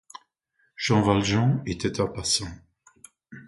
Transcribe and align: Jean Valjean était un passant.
Jean 0.77 1.03
Valjean 1.03 1.61
était 1.67 2.01
un 2.01 2.07
passant. 2.07 2.49